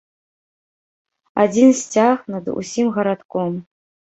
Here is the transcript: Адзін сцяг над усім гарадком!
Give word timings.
Адзін 1.45 1.69
сцяг 1.81 2.17
над 2.37 2.45
усім 2.59 2.87
гарадком! 2.99 3.53